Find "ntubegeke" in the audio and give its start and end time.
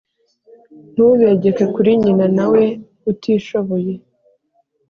0.91-1.65